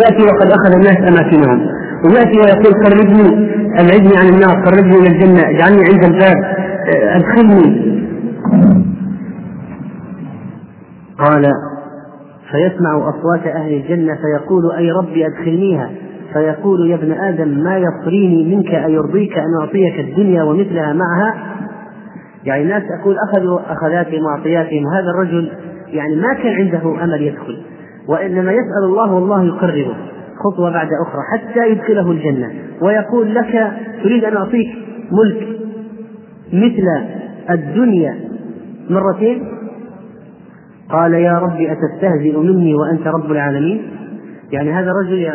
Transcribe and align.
يأتي 0.00 0.22
وقد 0.22 0.50
أخذ 0.50 0.74
الناس 0.74 0.96
أماكنهم. 0.96 1.66
ويأتي 2.04 2.38
ويقول 2.38 2.84
خرجني 2.84 3.28
أبعدني 3.80 4.16
عن 4.16 4.28
النار 4.28 4.64
خرجني 4.66 4.96
إلى 4.96 5.08
الجنة 5.08 5.40
اجعلني 5.40 5.82
عند 5.92 6.04
الباب 6.04 6.36
أدخلني. 7.16 7.94
قال 11.18 11.44
فيسمع 12.50 13.08
أصوات 13.08 13.46
أهل 13.46 13.74
الجنة 13.74 14.14
فيقول 14.14 14.72
أي 14.72 14.90
ربي 14.90 15.26
أدخلنيها؟ 15.26 15.90
فيقول 16.32 16.90
يا 16.90 16.94
ابن 16.94 17.12
آدم 17.12 17.48
ما 17.48 17.78
يصريني 17.78 18.56
منك 18.56 18.74
أيرضيك 18.74 19.38
أن 19.38 19.60
أعطيك 19.60 20.00
الدنيا 20.00 20.42
ومثلها 20.42 20.92
معها؟ 20.92 21.34
يعني 22.44 22.62
الناس 22.62 22.82
أقول 23.00 23.16
أخذوا 23.28 23.60
أخذاتهم 23.72 24.24
وأعطياتهم 24.24 24.84
وهذا 24.84 25.10
الرجل 25.14 25.52
يعني 25.88 26.16
ما 26.16 26.34
كان 26.34 26.52
عنده 26.52 27.04
أمل 27.04 27.22
يدخل. 27.22 27.73
وإنما 28.08 28.52
يسأل 28.52 28.84
الله 28.84 29.12
والله 29.12 29.44
يقربه. 29.44 29.96
خطوة 30.44 30.70
بعد 30.70 30.88
أخرى 31.06 31.20
حتى 31.32 31.70
يدخله 31.70 32.10
الجنة. 32.10 32.52
ويقول 32.82 33.34
لك 33.34 33.72
تريد 34.02 34.24
أن 34.24 34.36
أعطيك 34.36 34.68
ملك 35.12 35.48
مثل 36.52 37.06
الدنيا 37.50 38.14
مرتين؟ 38.90 39.48
قال 40.90 41.14
يا 41.14 41.38
رب 41.38 41.60
أتستهزئ 41.60 42.38
مني 42.38 42.74
وأنت 42.74 43.06
رب 43.06 43.32
العالمين؟ 43.32 43.82
يعني 44.52 44.72
هذا 44.72 44.90
الرجل 44.90 45.32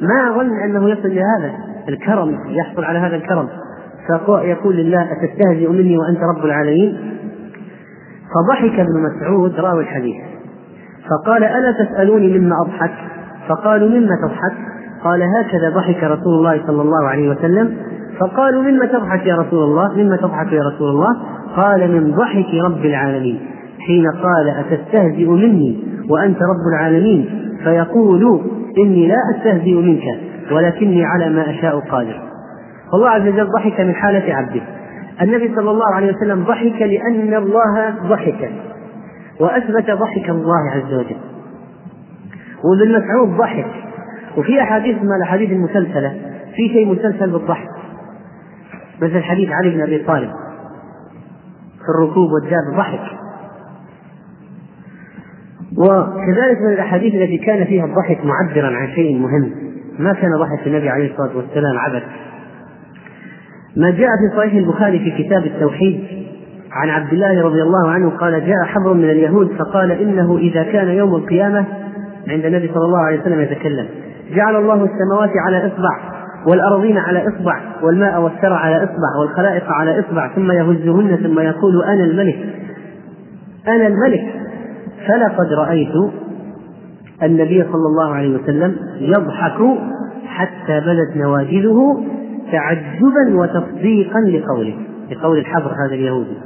ما 0.00 0.32
ظن 0.38 0.62
أنه 0.64 0.90
يصل 0.90 1.08
إلى 1.08 1.22
هذا 1.38 1.52
الكرم 1.88 2.38
يحصل 2.48 2.84
على 2.84 2.98
هذا 2.98 3.16
الكرم. 3.16 3.48
فيقول 4.06 4.76
لله 4.76 5.08
أتستهزئ 5.12 5.68
مني 5.68 5.98
وأنت 5.98 6.20
رب 6.36 6.44
العالمين؟ 6.44 6.98
فضحك 8.34 8.80
ابن 8.80 9.02
مسعود 9.02 9.54
راوي 9.54 9.82
الحديث. 9.82 10.16
فقال 11.10 11.44
ألا 11.44 11.72
تسألوني 11.84 12.38
مما 12.38 12.54
أضحك؟ 12.66 12.94
فقالوا 13.48 13.88
مما 13.88 14.16
تضحك؟ 14.26 14.52
قال 15.04 15.22
هكذا 15.22 15.70
ضحك 15.74 16.04
رسول 16.04 16.34
الله 16.38 16.66
صلى 16.66 16.82
الله 16.82 17.08
عليه 17.08 17.28
وسلم. 17.30 17.76
فقالوا 18.20 18.62
مما 18.62 18.86
تضحك 18.86 19.26
يا 19.26 19.36
رسول 19.36 19.64
الله؟ 19.64 19.92
مما 20.02 20.16
تضحك 20.16 20.52
يا 20.52 20.62
رسول 20.74 20.90
الله؟ 20.90 21.16
قال 21.56 21.92
من 21.92 22.12
ضحك 22.12 22.54
رب 22.64 22.84
العالمين. 22.84 23.40
حين 23.86 24.06
قال 24.22 24.48
أتستهزئ 24.48 25.28
مني 25.28 25.84
وأنت 26.10 26.36
رب 26.36 26.64
العالمين؟ 26.74 27.50
فيقول 27.64 28.40
إني 28.78 29.08
لا 29.08 29.16
أستهزئ 29.36 29.74
منك 29.74 30.02
ولكني 30.52 31.04
على 31.04 31.30
ما 31.30 31.50
أشاء 31.50 31.78
قادر. 31.78 32.20
فالله 32.92 33.08
عز 33.08 33.28
وجل 33.28 33.46
ضحك 33.52 33.80
من 33.80 33.94
حالة 33.94 34.34
عبده. 34.34 34.60
النبي 35.22 35.54
صلى 35.54 35.70
الله 35.70 35.94
عليه 35.94 36.12
وسلم 36.16 36.44
ضحك 36.44 36.82
لأن 36.82 37.34
الله 37.34 37.94
ضحك. 38.08 38.50
وأثبت 39.40 39.90
ضحك 39.90 40.30
الله 40.30 40.70
عز 40.70 40.94
وجل. 40.94 41.16
وابن 42.64 42.98
مسعود 42.98 43.36
ضحك. 43.36 43.66
وفي 44.36 44.62
أحاديث 44.62 44.96
ما 44.96 45.16
الأحاديث 45.16 45.50
المسلسلة 45.50 46.16
في 46.56 46.68
شيء 46.68 46.86
مسلسل 46.86 47.30
بالضحك. 47.30 47.68
مثل 49.02 49.22
حديث 49.22 49.50
علي 49.50 49.70
بن 49.70 49.82
أبي 49.82 49.98
طالب. 49.98 50.30
في 51.78 51.88
الركوب 51.98 52.30
والجاب 52.32 52.76
ضحك. 52.76 53.18
وكذلك 55.78 56.60
من 56.60 56.72
الأحاديث 56.72 57.14
التي 57.14 57.38
كان 57.38 57.64
فيها 57.64 57.84
الضحك 57.84 58.18
معبرا 58.24 58.76
عن 58.76 58.88
شيء 58.94 59.18
مهم. 59.18 59.52
ما 59.98 60.12
كان 60.12 60.30
ضحك 60.38 60.66
النبي 60.66 60.88
عليه 60.88 61.12
الصلاة 61.12 61.36
والسلام 61.36 61.78
عبث 61.78 62.02
ما 63.76 63.90
جاء 63.90 64.08
في 64.08 64.36
صحيح 64.36 64.54
البخاري 64.54 64.98
في 64.98 65.22
كتاب 65.22 65.46
التوحيد. 65.46 66.27
عن 66.72 66.88
عبد 66.88 67.12
الله 67.12 67.42
رضي 67.42 67.62
الله 67.62 67.90
عنه 67.90 68.10
قال 68.10 68.46
جاء 68.46 68.64
حبر 68.64 68.92
من 68.92 69.10
اليهود 69.10 69.48
فقال 69.58 69.90
إنه 69.90 70.38
إذا 70.38 70.62
كان 70.62 70.88
يوم 70.88 71.14
القيامة 71.14 71.64
عند 72.28 72.44
النبي 72.44 72.70
صلى 72.74 72.84
الله 72.84 72.98
عليه 72.98 73.20
وسلم 73.20 73.40
يتكلم. 73.40 73.86
جعل 74.34 74.56
الله 74.56 74.74
السماوات 74.74 75.30
على 75.46 75.66
إصبع 75.66 76.18
والأرضين 76.46 76.98
على 76.98 77.28
إصبع 77.28 77.60
والماء 77.82 78.20
والثرى 78.20 78.54
على 78.54 78.76
إصبع 78.76 79.16
والخلائق 79.20 79.64
على 79.72 80.00
إصبع 80.00 80.34
ثم 80.34 80.52
يهزهن 80.52 81.16
ثم 81.16 81.40
يقول 81.40 81.84
أنا 81.84 82.04
الملك. 82.04 82.38
أنا 83.68 83.86
الملك. 83.86 84.34
فلقد 85.06 85.52
رأيت 85.52 85.94
النبي 87.22 87.62
صلى 87.62 87.86
الله 87.86 88.14
عليه 88.14 88.38
وسلم 88.38 88.76
يضحك 89.00 89.78
حتى 90.26 90.80
بدت 90.80 91.16
نواجذه 91.16 92.04
تعجبا 92.52 93.40
وتصديقا 93.40 94.20
لقوله 94.20 94.74
لقول 95.10 95.38
الحبر 95.38 95.70
هذا 95.86 95.94
اليهودي. 95.94 96.36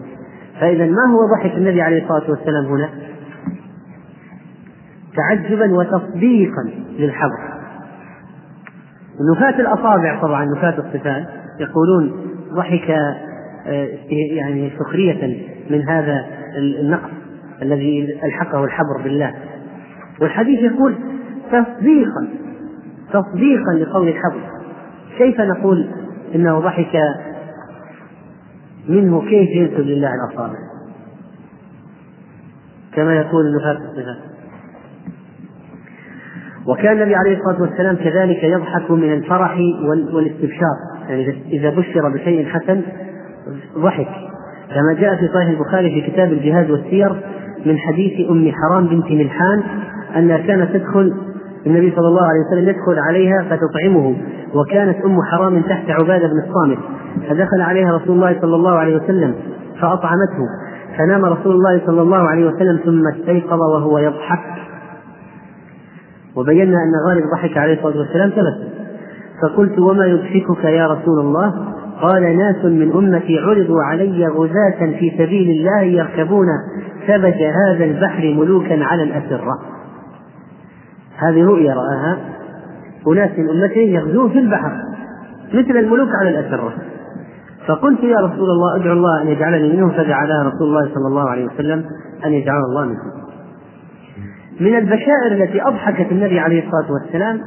فإذا 0.60 0.86
ما 0.86 1.06
هو 1.12 1.36
ضحك 1.36 1.56
النبي 1.56 1.82
عليه 1.82 2.02
الصلاة 2.02 2.30
والسلام 2.30 2.64
هنا؟ 2.64 2.88
تعجبا 5.16 5.74
وتصديقا 5.74 6.70
للحبر 6.98 7.52
نفاة 9.20 9.60
الأصابع 9.60 10.20
طبعا 10.22 10.44
نفاة 10.44 10.74
الصفات. 10.78 11.26
يقولون 11.60 12.26
ضحك 12.52 12.90
آه، 13.66 13.88
يعني 14.10 14.72
سخرية 14.78 15.46
من 15.70 15.88
هذا 15.88 16.26
النقص 16.56 17.10
الذي 17.62 18.20
ألحقه 18.24 18.64
الحبر 18.64 19.02
بالله. 19.04 19.34
والحديث 20.20 20.60
يقول 20.60 20.94
تصديقا 21.52 22.28
تصديقا 23.12 23.72
لقول 23.72 24.08
الحبر. 24.08 24.40
كيف 25.18 25.40
نقول 25.40 25.88
إنه 26.34 26.60
ضحك 26.60 26.96
منه 28.88 29.20
كيف 29.20 29.48
ينسب 29.50 29.80
لله 29.80 30.10
الأصابع؟ 30.14 30.58
كما 32.94 33.14
يقول 33.14 33.56
نفاق 33.56 33.76
الصفات 33.76 34.32
وكان 36.66 36.92
النبي 36.92 37.14
عليه 37.14 37.38
الصلاة 37.38 37.62
والسلام 37.62 37.96
كذلك 37.96 38.44
يضحك 38.44 38.90
من 38.90 39.12
الفرح 39.12 39.58
والاستبشار. 40.12 40.76
يعني 41.08 41.34
إذا 41.52 41.70
بشر 41.70 42.08
بشيء 42.14 42.46
حسن 42.46 42.82
ضحك. 43.78 44.08
كما 44.74 44.92
جاء 45.00 45.16
في 45.16 45.28
صحيح 45.34 45.48
البخاري 45.48 45.90
في 45.90 46.10
كتاب 46.10 46.32
الجهاد 46.32 46.70
والسير 46.70 47.12
من 47.66 47.78
حديث 47.78 48.30
أم 48.30 48.52
حرام 48.52 48.86
بنت 48.88 49.10
ملحان 49.10 49.62
أنها 50.16 50.38
كانت 50.38 50.72
تدخل 50.72 51.14
النبي 51.66 51.92
صلى 51.96 52.08
الله 52.08 52.22
عليه 52.22 52.40
وسلم 52.48 52.68
يدخل 52.68 52.98
عليها 53.08 53.42
فتطعمه. 53.42 54.16
وكانت 54.54 55.04
أم 55.04 55.22
حرام 55.22 55.62
تحت 55.62 55.90
عبادة 55.90 56.28
بن 56.28 56.38
الصامت 56.48 56.78
فدخل 57.28 57.60
عليها 57.60 57.96
رسول 57.96 58.16
الله 58.16 58.40
صلى 58.40 58.56
الله 58.56 58.78
عليه 58.78 58.96
وسلم 58.96 59.34
فأطعمته 59.80 60.46
فنام 60.98 61.24
رسول 61.24 61.54
الله 61.54 61.80
صلى 61.86 62.02
الله 62.02 62.28
عليه 62.28 62.46
وسلم 62.46 62.76
ثم 62.84 63.08
استيقظ 63.08 63.60
وهو 63.60 63.98
يضحك. 63.98 64.52
وبينا 66.36 66.76
أن 66.76 67.08
غالب 67.08 67.24
ضحك 67.34 67.56
عليه 67.56 67.74
الصلاة 67.74 67.98
والسلام 67.98 68.30
تبسم 68.30 68.72
فقلت 69.42 69.78
وما 69.78 70.06
يضحكك 70.06 70.64
يا 70.64 70.86
رسول 70.86 71.20
الله؟ 71.20 71.54
قال 72.02 72.36
ناس 72.36 72.64
من 72.64 72.92
أمتي 72.92 73.38
عرضوا 73.38 73.82
علي 73.82 74.26
غزاة 74.26 74.98
في 74.98 75.12
سبيل 75.18 75.50
الله 75.50 75.80
يركبون 75.80 76.46
ثبت 77.06 77.36
هذا 77.36 77.84
البحر 77.84 78.34
ملوكا 78.38 78.84
على 78.84 79.02
الأسرة. 79.02 79.58
هذه 81.16 81.44
رؤيا 81.44 81.74
رآها. 81.74 82.18
أناس 83.06 83.30
من 83.38 83.50
أمته 83.50 83.80
يغزون 83.80 84.30
في 84.30 84.38
البحر 84.38 84.72
مثل 85.54 85.76
الملوك 85.76 86.08
على 86.20 86.30
الأسرة. 86.30 86.72
فقلت 87.66 88.04
يا 88.04 88.16
رسول 88.16 88.50
الله 88.50 88.76
أدعو 88.76 88.92
الله 88.92 89.22
أن 89.22 89.26
يجعلني 89.26 89.76
منهم 89.76 89.90
فدعا 89.90 90.26
لها 90.26 90.42
رسول 90.42 90.68
الله 90.68 90.94
صلى 90.94 91.08
الله 91.08 91.30
عليه 91.30 91.46
وسلم 91.46 91.84
أن 92.24 92.32
يجعل 92.32 92.60
الله 92.70 92.84
منهم. 92.84 93.12
من 94.60 94.78
البشائر 94.78 95.32
التي 95.32 95.62
أضحكت 95.62 96.12
النبي 96.12 96.38
عليه 96.38 96.66
الصلاة 96.66 96.92
والسلام 96.92 97.40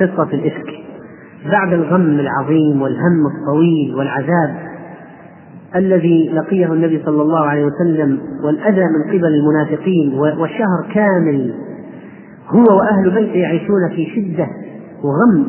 قصة 0.00 0.34
الإفك. 0.34 0.84
بعد 1.50 1.72
الغم 1.72 2.20
العظيم 2.20 2.82
والهم 2.82 3.26
الطويل 3.26 3.94
والعذاب 3.94 4.56
الذي 5.76 6.30
لقيه 6.34 6.72
النبي 6.72 7.02
صلى 7.06 7.22
الله 7.22 7.46
عليه 7.46 7.64
وسلم 7.64 8.20
والأذى 8.44 8.84
من 8.84 9.18
قبل 9.18 9.34
المنافقين 9.34 10.14
وشهر 10.14 10.94
كامل 10.94 11.54
هو 12.48 12.76
وأهل 12.78 13.10
بيته 13.10 13.36
يعيشون 13.36 13.88
في 13.96 14.06
شدة 14.06 14.46
وغم. 15.04 15.46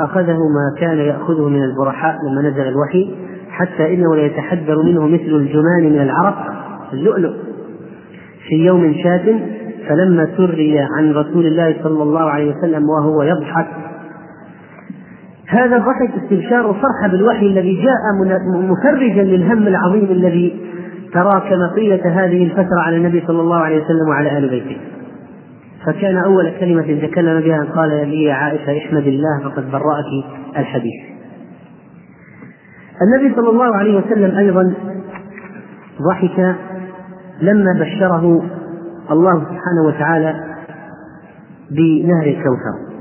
أخذه 0.00 0.38
ما 0.38 0.80
كان 0.80 0.98
يأخذه 0.98 1.48
من 1.48 1.62
البرحاء 1.62 2.16
لما 2.26 2.48
نزل 2.48 2.68
الوحي 2.68 3.14
حتى 3.50 3.94
إنه 3.94 4.16
ليتحدر 4.16 4.82
منه 4.82 5.06
مثل 5.06 5.34
الجمان 5.34 5.92
من 5.92 6.02
العرق 6.02 6.52
اللؤلؤ. 6.92 7.32
في 8.48 8.54
يوم 8.54 8.94
شات 9.02 9.36
فلما 9.88 10.28
سري 10.36 10.78
عن 10.78 11.12
رسول 11.12 11.46
الله 11.46 11.76
صلى 11.82 12.02
الله 12.02 12.30
عليه 12.30 12.54
وسلم 12.56 12.82
وهو 12.88 13.22
يضحك. 13.22 13.66
هذا 15.48 15.76
الضحك 15.76 16.22
استبشار 16.24 16.66
وفرحة 16.66 17.08
بالوحي 17.10 17.46
الذي 17.46 17.82
جاء 17.82 18.00
مفرجا 18.46 19.22
للهم 19.22 19.66
العظيم 19.66 20.04
الذي 20.04 20.60
تراكم 21.16 21.74
طيلة 21.74 22.24
هذه 22.24 22.44
الفترة 22.44 22.80
على 22.86 22.96
النبي 22.96 23.24
صلى 23.26 23.40
الله 23.40 23.56
عليه 23.56 23.84
وسلم 23.84 24.08
وعلى 24.08 24.38
آل 24.38 24.48
بيته. 24.50 24.80
فكان 25.86 26.16
أول 26.16 26.52
كلمة 26.60 27.06
تكلم 27.06 27.40
بها 27.40 27.56
أن 27.56 27.66
قال 27.66 27.88
لي 27.88 28.22
يا 28.24 28.34
عائشة 28.34 28.78
احمد 28.78 29.06
الله 29.06 29.40
فقد 29.44 29.70
برأك 29.70 30.10
الحديث. 30.56 31.02
النبي 33.02 33.34
صلى 33.34 33.50
الله 33.50 33.76
عليه 33.76 33.96
وسلم 33.96 34.38
أيضا 34.38 34.74
ضحك 36.10 36.56
لما 37.40 37.72
بشره 37.80 38.42
الله 39.10 39.34
سبحانه 39.34 39.86
وتعالى 39.86 40.34
بنهر 41.70 42.26
الكوثر. 42.26 42.95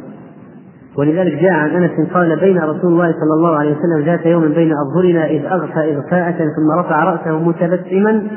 ولذلك 0.98 1.42
جاء 1.42 1.52
عن 1.52 1.70
أنس 1.70 2.12
قال 2.14 2.40
بين 2.40 2.58
رسول 2.58 2.94
الله 2.94 3.12
صلى 3.12 3.34
الله 3.38 3.56
عليه 3.60 3.72
وسلم 3.72 4.06
ذات 4.06 4.26
يوم 4.26 4.48
بين 4.48 4.74
أظهرنا 4.74 5.26
إذ 5.26 5.46
أغفى 5.46 5.96
اغفاءة 5.96 6.38
ثم 6.38 6.80
رفع 6.80 7.04
رأسه 7.04 7.40
متبسما 7.40 8.28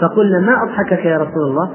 فقلنا 0.00 0.40
ما 0.40 0.52
أضحكك 0.62 1.04
يا 1.04 1.18
رسول 1.18 1.42
الله؟ 1.50 1.70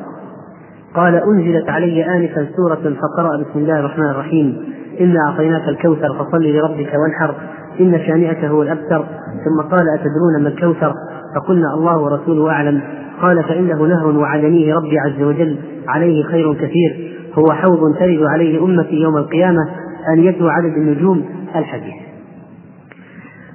قال 0.96 1.16
أنزلت 1.16 1.70
علي 1.70 2.06
آنفا 2.06 2.48
سورة 2.56 2.96
فقرأ 3.02 3.38
بسم 3.38 3.60
الله 3.60 3.80
الرحمن 3.80 4.10
الرحيم 4.10 4.58
انا 5.02 5.20
أعطيناك 5.30 5.68
الكوثر 5.70 6.14
فصل 6.14 6.44
لربك 6.44 6.94
وانحر 6.94 7.36
إن 7.80 8.00
شانئك 8.08 8.46
هو 8.46 8.62
الأبتر 8.62 9.06
ثم 9.46 9.62
قال 9.62 9.86
أتدرون 9.90 10.44
ما 10.44 10.50
الكوثر 10.50 10.94
فقلنا 11.36 11.74
الله 11.74 12.02
ورسوله 12.02 12.52
أعلم 12.52 12.82
قال 13.22 13.44
فإنه 13.44 13.84
نهر 13.86 14.08
وعدنيه 14.08 14.76
ربي 14.76 15.00
عز 15.00 15.22
وجل 15.24 15.58
عليه 15.88 16.24
خير 16.24 16.54
كثير 16.54 17.18
هو 17.40 17.54
حوض 17.54 17.96
ترد 18.00 18.24
عليه 18.24 18.64
أمتي 18.64 18.96
يوم 18.96 19.18
القيامة 19.18 19.68
آنيته 20.14 20.52
عدد 20.52 20.74
النجوم 20.78 21.26
الحديث. 21.56 21.96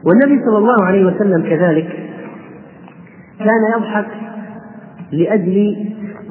والنبي 0.06 0.44
صلى 0.44 0.58
الله 0.58 0.84
عليه 0.84 1.06
وسلم 1.06 1.43
كذلك 1.43 1.88
كان 3.38 3.62
يضحك 3.76 4.06
لأجل 5.12 5.76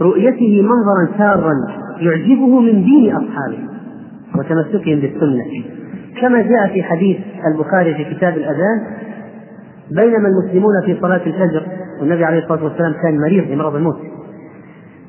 رؤيته 0.01 0.61
منظرا 0.61 1.17
سارا 1.17 1.53
يعجبه 1.99 2.59
من 2.59 2.83
دين 2.83 3.15
أصحابه 3.15 3.59
وتمسكهم 4.39 4.99
بالسنة. 4.99 5.63
كما 6.21 6.41
جاء 6.41 6.67
في 6.73 6.83
حديث 6.83 7.17
البخاري 7.53 7.95
في 7.95 8.15
كتاب 8.15 8.37
الأذان 8.37 8.87
بينما 9.91 10.27
المسلمون 10.27 10.73
في 10.85 10.97
صلاة 11.01 11.21
الفجر 11.25 11.63
والنبي 11.99 12.25
عليه 12.25 12.39
الصلاة 12.39 12.63
والسلام 12.63 12.93
كان 13.03 13.21
مريض 13.21 13.47
بمرض 13.47 13.75
الموت. 13.75 13.99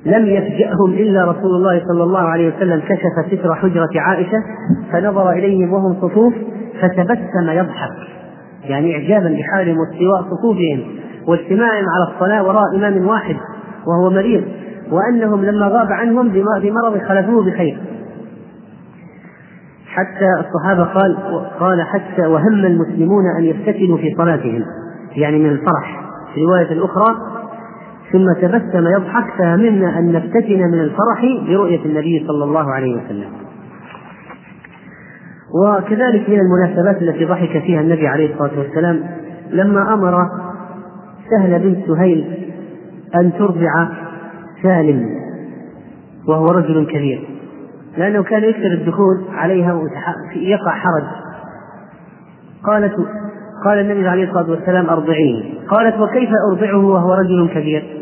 لم 0.07 0.27
يفجأهم 0.27 0.93
إلا 0.93 1.25
رسول 1.25 1.57
الله 1.57 1.83
صلى 1.89 2.03
الله 2.03 2.21
عليه 2.21 2.57
وسلم 2.57 2.81
كشف 2.81 3.39
ستر 3.39 3.55
حجرة 3.55 3.91
عائشة 3.97 4.43
فنظر 4.93 5.31
إليهم 5.31 5.73
وهم 5.73 5.95
صفوف 5.95 6.35
فتبسم 6.81 7.51
يضحك. 7.51 7.93
يعني 8.65 8.97
إعجابا 8.97 9.37
بحالهم 9.39 9.77
واستواء 9.79 10.23
صفوفهم 10.23 10.83
واجتماعهم 11.29 11.85
على 11.89 12.15
الصلاة 12.15 12.43
وراء 12.43 12.77
إمام 12.77 13.07
واحد 13.07 13.37
وهو 13.87 14.11
مريض 14.11 14.45
وأنهم 14.91 15.45
لما 15.45 15.67
غاب 15.67 15.93
عنهم 15.93 16.29
بمرض 16.29 16.99
خلفوه 17.09 17.45
بخير. 17.45 17.79
حتى 19.87 20.27
الصحابة 20.41 20.85
قال 20.85 21.17
قال 21.61 21.83
حتى 21.83 22.27
وهم 22.27 22.65
المسلمون 22.65 23.25
أن 23.39 23.45
يفتتنوا 23.45 23.97
في 23.99 24.15
صلاتهم 24.19 24.65
يعني 25.17 25.39
من 25.39 25.51
الفرح. 25.51 26.03
في 26.35 26.41
رواية 26.41 26.85
أخرى 26.85 27.17
ثم 28.13 28.33
تبسم 28.41 28.87
يضحك 28.87 29.25
فهمنا 29.39 29.99
أن 29.99 30.13
نفتتن 30.13 30.59
من 30.59 30.81
الفرح 30.81 31.23
برؤية 31.49 31.85
النبي 31.85 32.25
صلى 32.27 32.45
الله 32.45 32.73
عليه 32.73 32.97
وسلم. 32.97 33.29
وكذلك 35.65 36.29
من 36.31 36.41
المناسبات 36.41 37.03
التي 37.03 37.25
ضحك 37.25 37.63
فيها 37.63 37.81
النبي 37.81 38.09
عليه 38.09 38.33
الصلاة 38.33 38.59
والسلام 38.59 39.01
لما 39.51 39.95
أمر 39.95 40.27
سهل 41.31 41.59
بنت 41.59 41.87
سهيل 41.87 42.49
أن 43.15 43.33
ترضع 43.39 43.89
سالم 44.63 45.09
وهو 46.29 46.47
رجل 46.47 46.87
كبير 46.87 47.29
لأنه 47.97 48.23
كان 48.23 48.45
يكثر 48.45 48.73
الدخول 48.73 49.25
عليها 49.35 49.75
ويقع 49.75 50.71
حرج. 50.71 51.05
قالت 52.65 52.95
قال 53.65 53.79
النبي 53.79 54.09
عليه 54.09 54.25
الصلاة 54.25 54.51
والسلام 54.51 54.91
أرضعيه. 54.91 55.43
قالت 55.69 56.01
وكيف 56.01 56.31
أرضعه 56.53 56.87
وهو 56.87 57.15
رجل 57.15 57.49
كبير؟ 57.55 58.02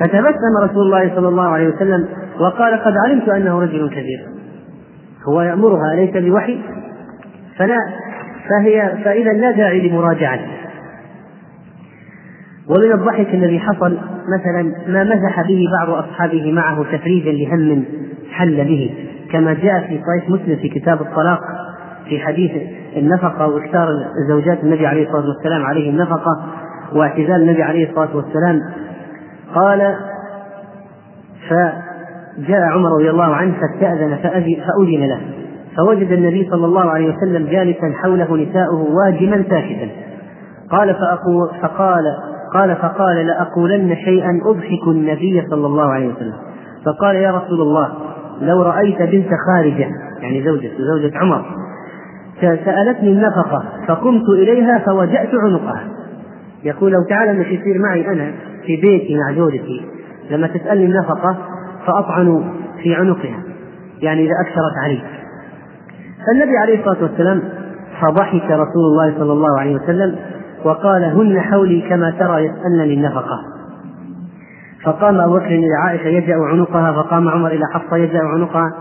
فتبسم 0.00 0.56
رسول 0.64 0.82
الله 0.82 1.14
صلى 1.14 1.28
الله 1.28 1.48
عليه 1.48 1.68
وسلم 1.68 2.08
وقال 2.40 2.74
قد 2.74 2.92
علمت 3.06 3.28
أنه 3.28 3.60
رجل 3.60 3.90
كبير. 3.90 4.20
هو 5.28 5.42
يأمرها 5.42 5.94
اليس 5.94 6.16
بوحي. 6.16 6.60
فلا 7.58 7.78
فهي 8.48 8.96
فإذا 9.04 9.32
لا 9.32 9.50
داعي 9.50 9.88
لمراجعته 9.88 10.62
ومن 12.68 12.92
الضحك 12.92 13.34
الذي 13.34 13.58
حصل 13.60 13.98
مثلا 14.38 14.74
ما 14.88 15.04
مزح 15.04 15.40
به 15.48 15.64
بعض 15.78 15.90
أصحابه 15.90 16.52
معه 16.52 16.84
تفريجا 16.92 17.32
لهم 17.32 17.84
حل 18.32 18.64
به 18.64 18.94
كما 19.32 19.54
جاء 19.54 19.80
في 19.80 20.00
صحيح 20.06 20.30
مسلم 20.30 20.56
في 20.56 20.68
كتاب 20.68 21.00
الطلاق 21.00 21.40
في 22.08 22.18
حديث 22.18 22.50
النفقة 22.96 23.46
واكثار 23.46 23.88
زوجات 24.28 24.64
النبي 24.64 24.86
عليه 24.86 25.06
الصلاة 25.06 25.28
والسلام 25.28 25.62
عليه 25.62 25.90
النفقه 25.90 26.44
واعتزال 26.92 27.42
النبي 27.42 27.62
عليه 27.62 27.90
الصلاة 27.90 28.16
والسلام 28.16 28.60
قال 29.54 29.96
فجاء 31.48 32.60
عمر 32.60 32.88
رضي 32.88 33.10
الله 33.10 33.34
عنه 33.34 33.54
فاستأذن 33.60 34.16
فأذن 34.16 35.06
له. 35.06 35.20
فوجد 35.76 36.12
النبي 36.12 36.48
صلى 36.50 36.66
الله 36.66 36.90
عليه 36.90 37.14
وسلم 37.14 37.46
جالسا 37.46 37.92
حوله 38.02 38.36
نساؤه 38.36 38.86
واجما 38.94 39.44
ساكتا. 39.50 39.88
قال 40.70 40.94
فأقول 40.94 41.48
فقال 41.62 42.04
قال 42.54 42.76
فقال 42.76 43.26
لأقولن 43.26 43.96
شيئا 43.96 44.40
أضحك 44.44 44.88
النبي 44.88 45.46
صلى 45.50 45.66
الله 45.66 45.92
عليه 45.92 46.08
وسلم. 46.08 46.36
فقال 46.86 47.16
يا 47.16 47.30
رسول 47.30 47.60
الله 47.60 47.92
لو 48.40 48.62
رأيت 48.62 49.02
بنت 49.02 49.28
خارجة 49.46 49.88
يعني 50.20 50.44
زوجة 50.44 50.70
زوجة 50.78 51.18
عمر 51.18 51.44
سألتني 52.40 53.12
النفقة 53.12 53.64
فقمت 53.88 54.28
إليها 54.28 54.78
فوجأت 54.78 55.30
عنقها. 55.34 55.84
يقول 56.64 56.92
لو 56.92 57.02
تعالى 57.08 57.30
أنك 57.30 57.46
يصير 57.46 57.78
معي 57.78 58.12
أنا 58.12 58.32
في 58.66 58.76
بيتي 58.76 59.16
مع 59.16 59.36
زوجتي 59.36 59.86
لما 60.30 60.46
تسألني 60.46 60.84
النفقة 60.84 61.36
فأطعن 61.86 62.52
في 62.82 62.94
عنقها 62.94 63.42
يعني 64.02 64.24
إذا 64.24 64.34
أكثرت 64.40 64.74
علي 64.84 65.02
فالنبي 66.26 66.56
عليه 66.56 66.78
الصلاة 66.78 67.02
والسلام 67.02 67.42
فضحك 68.00 68.44
رسول 68.44 68.84
الله 68.92 69.14
صلى 69.18 69.32
الله 69.32 69.60
عليه 69.60 69.76
وسلم 69.76 70.16
وقال 70.64 71.04
هن 71.04 71.40
حولي 71.40 71.80
كما 71.88 72.10
ترى 72.10 72.44
يسألني 72.44 72.94
النفقة. 72.94 73.44
فقام 74.84 75.20
أبو 75.20 75.34
بكر 75.34 75.46
إلى 75.46 75.74
عائشة 75.84 76.06
يجأ 76.06 76.36
عنقها 76.36 76.92
فقام 76.92 77.28
عمر 77.28 77.50
إلى 77.50 77.66
حفصة 77.74 77.96
يجأ 77.96 78.20
عنقها. 78.22 78.72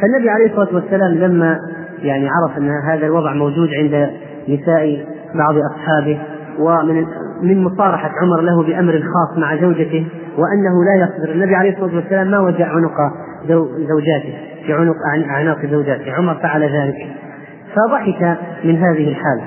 فالنبي 0.00 0.30
عليه 0.30 0.46
الصلاة 0.46 0.74
والسلام 0.74 1.14
لما 1.14 1.58
يعني 2.02 2.28
عرف 2.28 2.58
أن 2.58 2.70
هذا 2.70 3.06
الوضع 3.06 3.32
موجود 3.32 3.68
عند 3.74 4.10
نساء 4.48 5.06
بعض 5.34 5.54
أصحابه 5.56 6.18
ومن 6.58 7.06
من 7.42 7.64
مصارحة 7.64 8.10
عمر 8.22 8.40
له 8.40 8.62
بأمر 8.62 8.92
خاص 8.92 9.38
مع 9.38 9.56
زوجته 9.56 10.06
وأنه 10.38 10.84
لا 10.84 11.04
يصبر. 11.04 11.32
النبي 11.32 11.54
عليه 11.54 11.70
الصلاة 11.70 11.94
والسلام 11.94 12.30
ما 12.30 12.40
وجع 12.40 12.68
عنق 12.68 12.96
زوجاته 13.88 14.34
في 14.66 14.72
عنق 14.72 14.94
أعناق 15.30 15.66
زوجاته. 15.66 16.12
عمر 16.12 16.34
فعل 16.34 16.62
ذلك. 16.62 17.06
فضحك 17.76 18.38
من 18.64 18.76
هذه 18.76 19.08
الحال. 19.08 19.40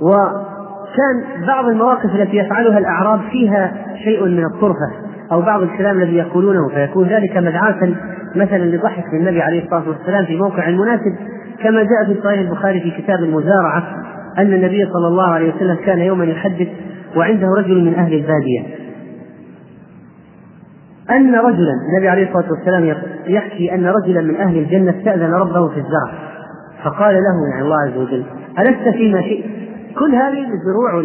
وكان 0.00 1.46
بعض 1.46 1.64
المواقف 1.64 2.14
التي 2.14 2.36
يفعلها 2.36 2.78
الأعراب 2.78 3.20
فيها 3.30 3.72
شيء 4.04 4.24
من 4.24 4.44
الطرفة 4.44 4.90
أو 5.32 5.42
بعض 5.42 5.62
الكلام 5.62 5.96
الذي 5.96 6.16
يقولونه. 6.16 6.68
فيكون 6.68 7.08
ذلك 7.08 7.36
مدعاة 7.36 7.94
مثلا 8.36 8.64
لضحك 8.64 9.14
النبي 9.14 9.42
عليه 9.42 9.64
الصلاة 9.64 9.88
والسلام 9.88 10.24
في 10.24 10.36
موقع 10.36 10.70
مناسب 10.70 11.14
كما 11.62 11.82
جاء 11.82 12.04
في 12.06 12.20
صحيح 12.24 12.40
البخاري 12.40 12.80
في 12.80 13.02
كتاب 13.02 13.18
المزارعة. 13.18 14.07
أن 14.38 14.52
النبي 14.54 14.84
صلى 14.92 15.08
الله 15.08 15.28
عليه 15.28 15.54
وسلم 15.54 15.74
كان 15.74 15.98
يوما 15.98 16.24
يحدث 16.24 16.68
وعنده 17.16 17.46
رجل 17.58 17.84
من 17.84 17.94
أهل 17.94 18.14
البادية. 18.14 18.62
أن 21.10 21.34
رجلا 21.34 21.72
النبي 21.88 22.08
عليه 22.08 22.28
الصلاة 22.28 22.50
والسلام 22.50 22.96
يحكي 23.26 23.74
أن 23.74 23.86
رجلا 23.86 24.20
من 24.20 24.36
أهل 24.36 24.58
الجنة 24.58 24.90
استأذن 24.98 25.32
ربه 25.32 25.68
في 25.68 25.76
الزرع. 25.76 26.12
فقال 26.84 27.14
له 27.14 27.50
يعني 27.50 27.62
الله 27.62 27.76
عز 27.86 27.96
وجل 27.96 28.24
ألست 28.58 28.96
فيما 28.96 29.20
شئت؟ 29.20 29.44
كل 29.98 30.14
هذه 30.14 30.46
الزروع 30.52 31.04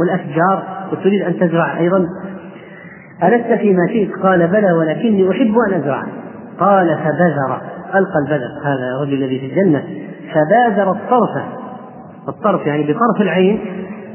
والأشجار 0.00 0.62
وتريد 0.92 1.22
أن 1.22 1.38
تزرع 1.38 1.78
أيضا؟ 1.78 2.06
ألست 3.22 3.60
فيما 3.60 3.86
شئت؟ 3.92 4.12
قال 4.22 4.46
بلى 4.48 4.72
ولكني 4.72 5.30
أحب 5.30 5.54
أن 5.68 5.74
أزرع. 5.80 6.02
قال 6.58 6.86
فبذر. 6.86 7.60
ألقى 7.94 8.18
البذر. 8.26 8.50
هذا 8.64 8.96
الرجل 8.96 9.22
الذي 9.22 9.38
في 9.38 9.46
الجنة. 9.46 9.84
فبادر 10.34 10.90
الطرف 10.90 11.44
الطرف 12.28 12.66
يعني 12.66 12.82
بطرف 12.82 13.20
العين 13.20 13.60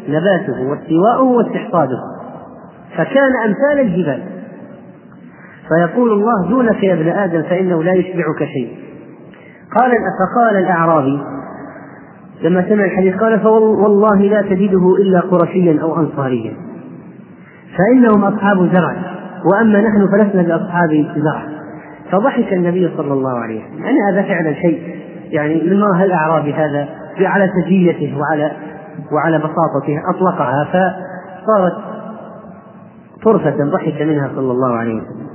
نباته 0.09 0.69
واستواؤه 0.69 1.23
واستحصاده 1.23 1.99
فكان 2.97 3.31
أمثال 3.45 3.79
الجبال. 3.79 4.23
فيقول 5.67 6.11
الله 6.13 6.49
دونك 6.49 6.83
يا 6.83 6.93
ابن 6.93 7.09
آدم 7.09 7.41
فإنه 7.41 7.83
لا 7.83 7.93
يشبعك 7.93 8.43
شيء. 8.53 8.77
قال 9.77 9.91
فقال 9.91 10.57
الأعرابي 10.57 11.19
لما 12.41 12.69
سمع 12.69 12.85
الحديث 12.85 13.15
قال 13.15 13.39
فوالله 13.39 14.21
لا 14.21 14.41
تجده 14.41 14.95
إلا 14.95 15.19
قرشيا 15.19 15.81
أو 15.81 15.99
أنصاريا. 15.99 16.53
فإنهم 17.77 18.23
أصحاب 18.23 18.69
زرع 18.73 18.95
وأما 19.53 19.81
نحن 19.81 20.07
فلسنا 20.11 20.41
بأصحاب 20.41 20.89
زرع. 21.15 21.43
فضحك 22.11 22.53
النبي 22.53 22.91
صلى 22.97 23.13
الله 23.13 23.37
عليه 23.39 23.63
وسلم. 23.63 23.85
يعني 23.85 23.97
هذا 24.11 24.21
فعلا 24.21 24.53
شيء 24.53 24.81
يعني 25.29 25.53
من 25.55 26.03
الأعرابي 26.03 26.53
هذا؟ 26.53 26.87
على 27.25 27.49
سجيته 27.61 28.17
وعلى 28.17 28.51
وعلى 29.11 29.37
بساطته 29.37 30.01
أطلقها 30.09 30.67
فصارت 30.71 31.73
طرفة 33.23 33.65
ضحك 33.65 34.01
منها 34.01 34.29
صلى 34.35 34.51
الله 34.51 34.75
عليه 34.75 34.95
وسلم. 34.95 35.29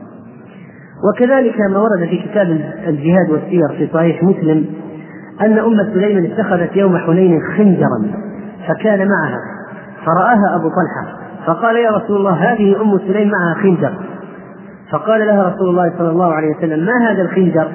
وكذلك 1.08 1.54
ما 1.70 1.78
ورد 1.78 2.08
في 2.08 2.22
كتاب 2.28 2.46
الجهاد 2.86 3.30
والسير 3.30 3.68
في 3.68 3.88
صحيح 3.92 4.22
مسلم 4.22 4.66
أن 5.40 5.58
أم 5.58 5.94
سليم 5.94 6.32
اتخذت 6.32 6.76
يوم 6.76 6.98
حنين 6.98 7.40
خنجرا 7.56 8.24
فكان 8.68 9.08
معها 9.08 9.38
فرآها 10.06 10.56
أبو 10.56 10.68
طلحة 10.68 11.18
فقال 11.46 11.76
يا 11.76 11.90
رسول 11.90 12.16
الله 12.16 12.52
هذه 12.52 12.82
أم 12.82 12.98
سليم 12.98 13.30
معها 13.30 13.54
خنجر. 13.62 13.94
فقال 14.90 15.26
لها 15.26 15.48
رسول 15.48 15.68
الله 15.68 15.92
صلى 15.98 16.08
الله 16.10 16.34
عليه 16.34 16.56
وسلم 16.56 16.86
ما 16.86 17.10
هذا 17.10 17.22
الخنجر؟ 17.22 17.68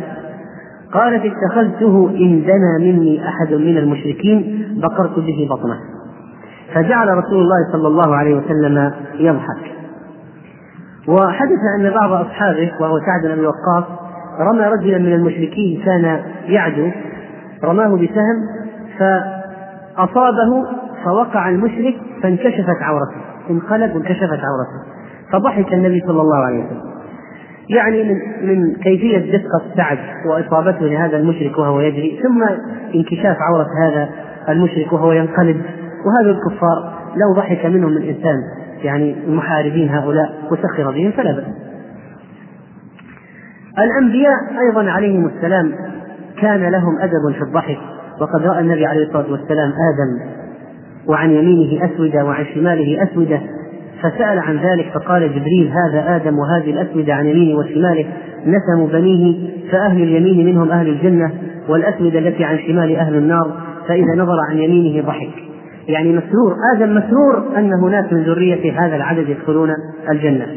قالت 0.94 1.24
اتخذته 1.26 2.10
إن 2.10 2.44
دنا 2.46 2.78
مني 2.80 3.28
أحد 3.30 3.54
من 3.54 3.78
المشركين 3.78 4.68
بقرت 4.82 5.20
به 5.20 5.48
بطنه. 5.50 5.80
فجعل 6.74 7.08
رسول 7.18 7.42
الله 7.42 7.72
صلى 7.72 7.88
الله 7.88 8.16
عليه 8.16 8.36
وسلم 8.36 8.92
يضحك. 9.20 9.72
وحدث 11.08 11.60
أن 11.80 11.90
بعض 11.90 12.12
أصحابه 12.12 12.72
وهو 12.80 13.00
سعد 13.00 13.38
بن 13.38 13.46
وقاص 13.46 13.84
رمى 14.40 14.68
رجلا 14.68 14.98
من 14.98 15.14
المشركين 15.14 15.82
كان 15.86 16.22
يعدو 16.46 16.90
رماه 17.64 17.96
بسهم 17.96 18.38
فأصابه 19.00 20.66
فوقع 21.06 21.50
المشرك 21.50 21.96
فانكشفت 22.24 22.82
عورته 22.82 23.16
انقلب 23.50 23.96
وانكشفت 23.96 24.40
عورته 24.40 24.80
فضحك 25.32 25.74
النبي 25.74 26.00
صلى 26.08 26.22
الله 26.22 26.38
عليه 26.38 26.66
وسلم. 26.66 26.99
يعني 27.70 28.04
من 28.04 28.18
من 28.48 28.76
كيفية 28.76 29.18
دقة 29.18 29.76
سعد 29.78 29.98
وإصابته 30.26 30.86
لهذا 30.86 31.18
المشرك 31.18 31.58
وهو 31.58 31.80
يجري 31.82 32.20
ثم 32.24 32.44
انكشاف 32.96 33.38
عورة 33.40 33.68
هذا 33.84 34.10
المشرك 34.50 34.94
وهو 34.94 35.12
ينقلب. 35.12 35.62
وهذا 36.06 36.32
الكفار 36.32 36.94
لو 37.16 37.34
ضحك 37.36 37.66
منهم 37.66 37.98
الإنسان 37.98 38.38
يعني 38.84 39.16
المحاربين 39.28 39.90
هؤلاء 39.90 40.34
وسخر 40.52 40.92
بهم 40.92 41.12
فلا 41.12 41.32
بأس. 41.32 41.46
الأنبياء 43.80 44.36
أيضا 44.60 44.92
عليهم 44.92 45.26
السلام 45.28 45.72
كان 46.42 46.72
لهم 46.72 46.98
أدب 47.00 47.36
في 47.38 47.42
الضحك 47.42 47.78
وقد 48.22 48.42
رأى 48.42 48.60
النبي 48.60 48.86
عليه 48.86 49.08
الصلاة 49.08 49.32
والسلام 49.32 49.70
آدم 49.70 50.40
وعن 51.08 51.32
يمينه 51.32 51.86
أسودة 51.86 52.26
وعن 52.26 52.46
شماله 52.46 53.04
أسودة 53.04 53.42
فسأل 54.00 54.40
عن 54.40 54.58
ذلك 54.58 54.92
فقال 54.94 55.30
جبريل 55.30 55.72
هذا 55.72 56.16
آدم 56.16 56.36
وهذه 56.40 56.72
الأسودة 56.72 57.14
عن 57.14 57.26
يمينه 57.26 57.58
وشماله 57.58 58.06
نسم 58.46 58.88
بنيه 58.92 59.50
فأهل 59.72 60.04
اليمين 60.04 60.46
منهم 60.46 60.72
أهل 60.72 60.88
الجنة 60.88 61.32
والأسودة 61.70 62.20
التي 62.20 62.44
عن 62.44 62.60
شمال 62.68 62.96
أهل 62.96 63.16
النار 63.16 63.52
فإذا 63.88 64.16
نظر 64.16 64.36
عن 64.50 64.58
يمينه 64.58 65.08
ضحك. 65.08 65.30
يعني 65.88 66.10
مسرور 66.10 66.56
آدم 66.76 66.96
مسرور 66.96 67.58
أن 67.58 67.74
هناك 67.74 68.14
من 68.14 68.24
ذرية 68.24 68.80
هذا 68.80 68.96
العدد 68.96 69.30
يدخلون 69.30 69.70
الجنة. 70.10 70.48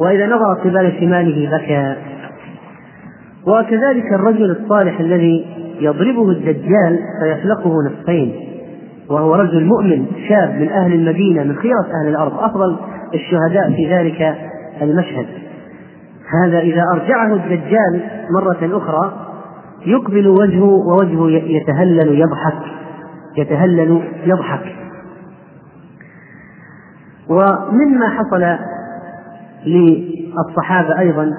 وإذا 0.00 0.26
نظر 0.26 0.54
قبل 0.54 0.92
شماله 1.00 1.56
بكى. 1.56 1.96
وكذلك 3.46 4.12
الرجل 4.12 4.50
الصالح 4.50 5.00
الذي 5.00 5.46
يضربه 5.80 6.30
الدجال 6.30 6.98
فيفلقه 7.22 7.74
نصفين 7.86 8.32
وهو 9.10 9.34
رجل 9.34 9.64
مؤمن 9.64 10.06
شاب 10.28 10.60
من 10.60 10.68
أهل 10.68 10.92
المدينة 10.92 11.44
من 11.44 11.56
خيرة 11.56 11.86
أهل 12.02 12.08
الأرض 12.08 12.32
أفضل 12.38 12.76
الشهداء 13.14 13.72
في 13.76 13.94
ذلك 13.94 14.36
المشهد. 14.82 15.26
هذا 16.44 16.58
إذا 16.58 16.82
أرجعه 16.94 17.34
الدجال 17.34 18.00
مرة 18.30 18.78
أخرى 18.78 19.12
يقبل 19.86 20.28
وجهه 20.28 20.64
ووجهه 20.64 21.28
يتهلل 21.30 22.20
يضحك 22.20 22.62
يتهلل 23.36 24.02
يضحك. 24.24 24.74
ومما 27.28 28.08
حصل 28.08 28.56
للصحابة 29.66 30.98
أيضا 30.98 31.30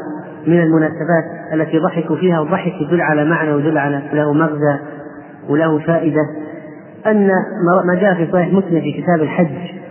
من 0.48 0.60
المناسبات 0.60 1.54
التي 1.54 1.78
ضحكوا 1.78 2.16
فيها 2.16 2.40
والضحك 2.40 2.82
يدل 2.82 3.02
على 3.02 3.26
معنى 3.26 3.54
ويدل 3.54 3.78
على 3.78 4.02
له 4.14 4.34
مغزى 4.34 4.80
وله 5.50 5.80
فائدة 5.80 6.22
أن 7.08 7.28
ما 7.86 7.96
جاء 7.96 8.14
في 8.14 8.32
صحيح 8.32 8.48
مسلم 8.48 8.82
في 8.82 8.92
كتاب 8.92 9.22
الحج 9.22 9.83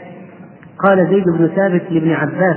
قال 0.79 1.07
زيد 1.09 1.25
بن 1.25 1.49
ثابت 1.57 1.83
لابن 1.91 2.11
عباس 2.13 2.57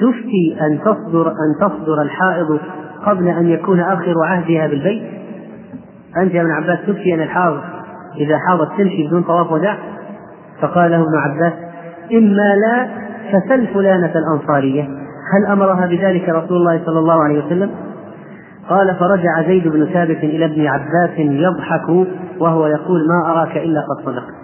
تفتي 0.00 0.56
أن 0.60 0.80
تصدر 0.80 1.28
أن 1.28 1.54
تصدر 1.60 2.02
الحائض 2.02 2.60
قبل 3.06 3.28
أن 3.28 3.46
يكون 3.46 3.80
آخر 3.80 4.14
عهدها 4.24 4.66
بالبيت؟ 4.66 5.02
أنت 6.16 6.34
يا 6.34 6.42
ابن 6.42 6.50
عباس 6.50 6.78
تفتي 6.86 7.14
أن 7.14 7.20
الحائض 7.20 7.60
إذا 8.16 8.38
حاضت 8.38 8.68
تمشي 8.78 9.06
بدون 9.06 9.22
طواف 9.22 9.52
وداع؟ 9.52 9.78
فقال 10.60 10.90
له 10.90 11.02
ابن 11.02 11.16
عباس 11.16 11.52
إما 12.12 12.54
لا 12.56 12.88
فسل 13.32 13.66
فلانة 13.66 14.12
الأنصارية 14.16 14.82
هل 15.34 15.46
أمرها 15.52 15.86
بذلك 15.86 16.28
رسول 16.28 16.56
الله 16.56 16.80
صلى 16.86 16.98
الله 16.98 17.22
عليه 17.22 17.46
وسلم؟ 17.46 17.70
قال 18.68 18.96
فرجع 19.00 19.42
زيد 19.46 19.68
بن 19.68 19.86
ثابت 19.86 20.16
إلى 20.16 20.44
ابن 20.44 20.66
عباس 20.66 21.18
يضحك 21.18 21.88
وهو 22.40 22.66
يقول 22.66 23.00
ما 23.08 23.32
أراك 23.32 23.56
إلا 23.56 23.80
قد 23.80 24.04
صدقت. 24.04 24.34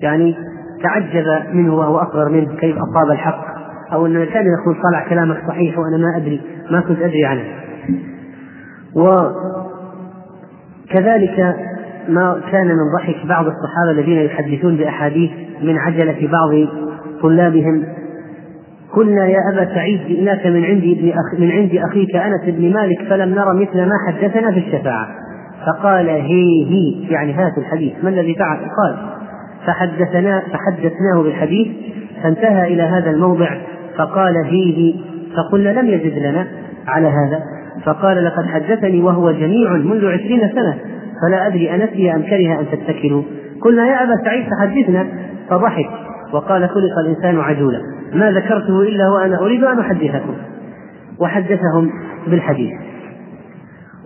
يعني 0.00 0.36
تعجب 0.84 1.24
منه 1.52 1.74
وهو 1.74 1.96
أصغر 1.96 2.28
منه 2.28 2.56
كيف 2.56 2.76
أصاب 2.76 3.10
الحق 3.10 3.44
أو 3.92 4.06
أن 4.06 4.16
الإنسان 4.16 4.46
يقول 4.46 4.76
طلع 4.82 5.08
كلامك 5.08 5.42
صحيح 5.48 5.78
وأنا 5.78 5.96
ما 5.96 6.16
أدري 6.16 6.40
ما 6.70 6.80
كنت 6.80 6.98
أدري 7.00 7.24
عنه. 7.24 7.44
وكذلك 10.90 11.56
ما 12.08 12.40
كان 12.52 12.66
من 12.66 12.92
ضحك 12.98 13.26
بعض 13.26 13.46
الصحابة 13.46 13.90
الذين 13.90 14.18
يحدثون 14.18 14.76
بأحاديث 14.76 15.30
من 15.62 15.78
عجلة 15.78 16.28
بعض 16.32 16.68
طلابهم. 17.22 17.84
قلنا 18.92 19.26
يا 19.26 19.38
أبا 19.52 19.74
سعيد 19.74 20.00
جئناك 20.08 20.46
من 20.46 20.64
عند 20.64 20.82
ابن 20.82 21.08
أخ 21.08 21.40
من 21.40 21.50
عند 21.50 21.70
أخيك 21.90 22.16
أنس 22.16 22.44
بن 22.46 22.72
مالك 22.72 23.08
فلم 23.10 23.34
نرى 23.34 23.54
مثل 23.54 23.86
ما 23.86 23.94
حدثنا 24.08 24.52
في 24.52 24.58
الشفاعة. 24.58 25.08
فقال 25.66 26.08
هي 26.08 26.64
هي. 26.68 27.10
يعني 27.10 27.32
هات 27.32 27.58
الحديث. 27.58 27.92
ما 28.02 28.10
الذي 28.10 28.34
فعل؟ 28.34 28.58
قال 28.58 29.23
فحدثنا 29.66 30.42
فحدثناه 30.52 31.22
بالحديث 31.22 31.68
فانتهى 32.22 32.74
إلى 32.74 32.82
هذا 32.82 33.10
الموضع 33.10 33.48
فقال 33.96 34.34
هي 34.36 34.94
فقلنا 35.36 35.80
لم 35.80 35.86
يزد 35.86 36.18
لنا 36.18 36.46
على 36.86 37.06
هذا 37.06 37.42
فقال 37.84 38.24
لقد 38.24 38.44
حدثني 38.44 39.02
وهو 39.02 39.32
جميع 39.32 39.72
منذ 39.72 40.06
عشرين 40.06 40.40
سنة 40.40 40.78
فلا 41.22 41.46
أدري 41.46 41.74
أنسي 41.74 42.14
أم 42.14 42.22
كره 42.22 42.60
أن 42.60 42.66
تتكلوا. 42.72 43.22
قلنا 43.62 43.86
يا 43.86 44.02
أبا 44.02 44.24
سعيد 44.24 44.46
فحدثنا 44.50 45.06
فضحك 45.50 45.90
وقال 46.32 46.68
خلق 46.68 46.98
الإنسان 46.98 47.40
عجولا 47.40 47.80
ما 48.12 48.30
ذكرته 48.30 48.82
إلا 48.82 49.10
وأنا 49.10 49.40
أريد 49.40 49.64
أن 49.64 49.78
أحدثكم. 49.78 50.34
وحدثهم 51.20 51.90
بالحديث. 52.26 52.72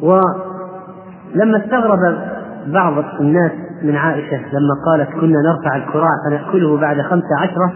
ولما 0.03 1.57
استغرب 1.65 1.99
بعض 2.67 3.05
الناس 3.21 3.53
من 3.83 3.97
عائشة 3.97 4.37
لما 4.37 4.75
قالت 4.87 5.11
كنا 5.21 5.39
نرفع 5.43 5.77
الكراع 5.77 6.11
فنأكله 6.29 6.77
بعد 6.77 7.01
خمسة 7.01 7.37
عشرة 7.41 7.73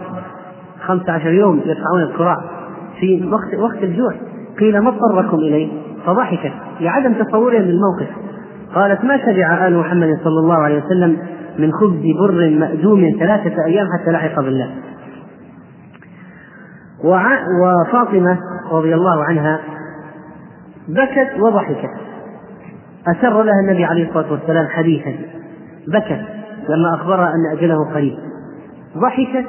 خمسة 0.81 1.11
عشر 1.11 1.29
يوم 1.29 1.61
يرفعون 1.65 2.01
الكراع 2.01 2.37
في 2.99 3.29
وقت 3.31 3.55
وقت 3.59 3.83
الجوع. 3.83 4.13
قيل 4.59 4.79
ما 4.79 4.89
اضطركم 4.89 5.37
إليه؟ 5.37 5.71
فضحكت. 6.05 6.51
لعدم 6.79 7.13
تصورهم 7.13 7.61
للموقف. 7.61 8.07
قالت 8.75 9.03
ما 9.03 9.17
شبع 9.17 9.67
آل 9.67 9.77
محمد 9.77 10.19
صلى 10.23 10.39
الله 10.39 10.55
عليه 10.55 10.83
وسلم 10.85 11.17
من 11.59 11.71
خبز 11.71 12.01
بر 12.19 12.49
مأدوم 12.59 13.15
ثلاثة 13.19 13.65
أيام 13.65 13.87
حتى 13.99 14.11
لحق 14.11 14.41
بالله. 14.41 14.75
وفاطمة 17.61 18.37
رضي 18.71 18.95
الله 18.95 19.23
عنها 19.23 19.59
بكت 20.87 21.39
وضحكت. 21.39 21.89
أسر 23.07 23.43
لها 23.43 23.59
النبي 23.63 23.85
عليه 23.85 24.09
الصلاة 24.09 24.31
والسلام 24.31 24.67
حديثا. 24.67 25.13
بكت 25.87 26.21
لما 26.69 26.95
أخبرها 26.95 27.27
أن 27.27 27.57
أجله 27.57 27.93
قريب. 27.93 28.17
ضحكت 28.97 29.45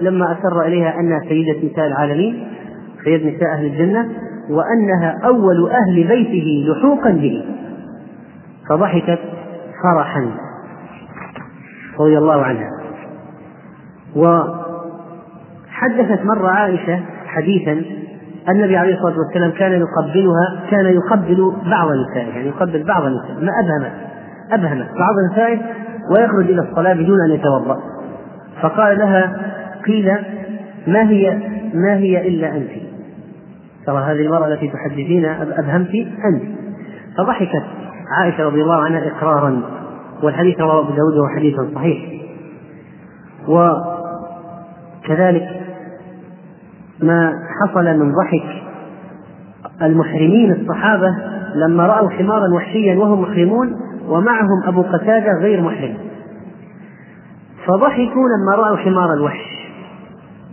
لما 0.00 0.32
أسر 0.32 0.62
إليها 0.62 1.00
أنها 1.00 1.20
سيدة 1.28 1.68
نساء 1.72 1.86
العالمين 1.86 2.48
سيد 3.04 3.26
نساء 3.26 3.52
أهل 3.52 3.66
الجنة 3.66 4.08
وأنها 4.50 5.20
أول 5.24 5.70
أهل 5.70 6.08
بيته 6.08 6.64
لحوقا 6.68 7.10
به. 7.10 7.44
فضحكت 8.68 9.18
فرحا 9.82 10.26
رضي 12.00 12.18
الله 12.18 12.42
عنها. 12.42 12.70
وحدثت 14.16 16.24
مرة 16.24 16.48
عائشة 16.48 17.00
حديثا 17.26 17.82
النبي 18.48 18.76
عليه 18.76 18.94
الصلاة 18.94 19.18
والسلام 19.18 19.50
كان 19.50 19.72
يقبلها 19.72 20.60
كان 20.70 20.86
يقبل 20.86 21.52
بعض 21.70 21.88
نسائه 21.92 22.28
يعني 22.28 22.48
يقبل 22.48 22.84
بعض 22.84 23.02
النساء 23.02 23.40
ما 23.40 23.52
أبهم 23.60 23.92
أبهم 24.52 24.78
بعض 24.78 25.14
نسائه 25.32 25.58
ويخرج 26.10 26.50
إلى 26.50 26.62
الصلاة 26.62 26.94
بدون 26.94 27.20
أن 27.20 27.30
يتوضأ. 27.30 27.78
فقال 28.62 28.98
لها 28.98 29.52
قيل 29.86 30.12
ما 30.86 31.10
هي 31.10 31.38
ما 31.74 31.96
هي 31.96 32.28
إلا 32.28 32.56
أنت؟ 32.56 32.70
ترى 33.86 34.02
هذه 34.02 34.20
المرأة 34.26 34.46
التي 34.46 34.68
تحدثين 34.68 35.24
أبهمت 35.24 35.94
أنت. 36.24 36.42
فضحكت 37.18 37.62
عائشة 38.18 38.44
رضي 38.44 38.62
الله 38.62 38.84
عنها 38.84 39.08
إقرارا 39.08 39.62
والحديث 40.22 40.60
رواه 40.60 40.80
أبو 40.80 40.90
داود 40.90 41.14
وهو 41.14 41.28
حديث 41.36 41.60
صحيح. 41.74 41.98
وكذلك 45.04 45.60
ما 47.02 47.32
حصل 47.60 47.84
من 47.84 48.12
ضحك 48.12 48.62
المحرمين 49.82 50.52
الصحابة 50.52 51.16
لما 51.54 51.86
رأوا 51.86 52.10
حمارا 52.10 52.54
وحشيا 52.54 52.98
وهم 52.98 53.20
محرمون 53.20 53.76
ومعهم 54.08 54.62
أبو 54.66 54.82
قتادة 54.82 55.32
غير 55.40 55.60
محرم. 55.60 55.94
فضحكوا 57.66 58.28
لما 58.28 58.56
رأوا 58.56 58.76
حمار 58.76 59.12
الوحش. 59.12 59.56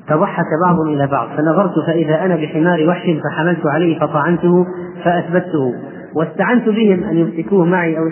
تضحك 0.08 0.46
بعضهم 0.66 0.88
إلى 0.88 1.08
بعض. 1.08 1.28
فنظرت 1.38 1.74
فإذا 1.88 2.26
أنا 2.26 2.36
بحمار 2.36 2.90
وحش 2.90 3.10
فحملت 3.24 3.66
عليه 3.66 4.00
فطعنته 4.00 4.66
فأثبته. 5.04 5.74
واستعنت 6.16 6.70
بهم 6.70 7.04
أن 7.04 7.18
يمسكوه 7.18 7.66
معي 7.66 7.98
أو 7.98 8.04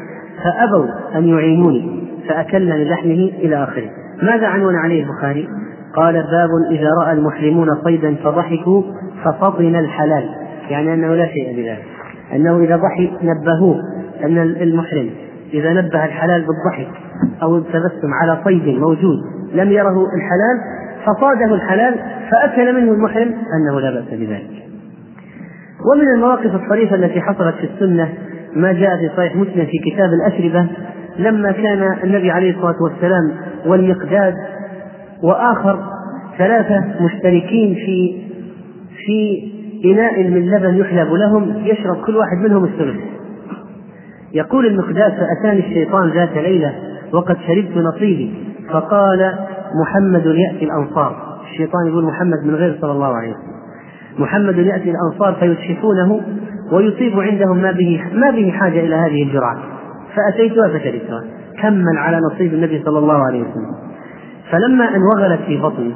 فأبوا 0.43 0.85
أن 1.15 1.27
يعينوني. 1.27 2.07
فأكلنا 2.29 2.73
لحمه 2.73 3.31
إلى 3.39 3.63
آخره. 3.63 3.89
ماذا 4.23 4.47
عنون 4.47 4.75
عليه 4.75 5.03
البخاري؟ 5.03 5.47
قال 5.95 6.13
باب 6.13 6.49
إذا 6.71 6.89
رأى 7.03 7.13
المحرمون 7.13 7.67
صيدا 7.83 8.15
فضحكوا 8.23 8.83
ففطن 9.23 9.75
الحلال. 9.75 10.29
يعني 10.69 10.93
أنه 10.93 11.15
لا 11.15 11.27
شيء 11.27 11.55
بذلك. 11.55 11.85
أنه 12.33 12.57
إذا 12.57 12.75
ضحك 12.75 13.11
نبهوه 13.23 13.79
أن 14.23 14.37
المحرم. 14.37 15.09
إذا 15.53 15.73
نبه 15.73 16.05
الحلال 16.05 16.45
بالضحك 16.47 16.87
أو 17.43 17.57
التبسم 17.57 18.13
على 18.21 18.41
صيد 18.43 18.67
موجود 18.67 19.17
لم 19.53 19.71
يره 19.71 20.05
الحلال 20.15 20.61
فصاده 21.05 21.55
الحلال 21.55 21.95
فأكل 22.31 22.81
منه 22.81 22.91
المحرم 22.91 23.33
أنه 23.57 23.79
لا 23.79 23.91
بأس 23.91 24.19
بذلك. 24.19 24.63
ومن 25.93 26.07
المواقف 26.15 26.55
الطريفة 26.55 26.95
التي 26.95 27.21
حصلت 27.21 27.55
في 27.55 27.69
السنة 27.73 28.09
ما 28.55 28.73
جاء 28.73 28.97
في 28.97 29.09
صحيح 29.17 29.35
مسلم 29.35 29.65
في 29.65 29.91
كتاب 29.91 30.09
الأشربة 30.13 30.67
لما 31.19 31.51
كان 31.51 31.97
النبي 32.03 32.31
عليه 32.31 32.51
الصلاة 32.51 32.83
والسلام 32.83 33.31
والمقداد 33.65 34.33
وآخر 35.23 35.79
ثلاثة 36.37 36.83
مشتركين 37.01 37.75
في 37.75 38.21
في 39.05 39.51
إناء 39.85 40.23
من 40.23 40.49
لبن 40.49 40.77
يحلب 40.77 41.13
لهم 41.13 41.53
يشرب 41.65 42.05
كل 42.05 42.15
واحد 42.15 42.37
منهم 42.37 42.63
الثلث. 42.63 43.01
يقول 44.33 44.65
المقداد 44.65 45.13
فأتاني 45.13 45.59
الشيطان 45.59 46.09
ذات 46.09 46.37
ليلة 46.37 46.73
وقد 47.13 47.37
شربت 47.47 47.77
نصيبي 47.77 48.33
فقال 48.69 49.35
محمد 49.81 50.25
يأتي 50.25 50.65
الأنصار. 50.65 51.15
الشيطان 51.51 51.87
يقول 51.87 52.03
محمد 52.03 52.45
من 52.45 52.55
غير 52.55 52.77
صلى 52.81 52.91
الله 52.91 53.15
عليه 53.15 53.29
وسلم. 53.29 53.61
محمد 54.19 54.57
يأتي 54.57 54.91
الأنصار 54.91 55.33
فيتشفونه 55.33 56.21
ويصيب 56.71 57.19
عندهم 57.19 57.57
ما 57.57 57.71
به 57.71 58.03
ما 58.13 58.31
به 58.31 58.51
حاجة 58.51 58.79
إلى 58.79 58.95
هذه 58.95 59.23
الجرعة. 59.23 59.57
فأتيتها 60.15 60.67
فشربتها. 60.67 61.23
كما 61.61 61.99
على 61.99 62.17
نصيب 62.17 62.53
النبي 62.53 62.81
صلى 62.85 62.99
الله 62.99 63.25
عليه 63.25 63.41
وسلم. 63.41 63.75
فلما 64.51 64.95
أن 64.95 65.01
وغلت 65.15 65.41
في 65.41 65.57
بطني 65.57 65.93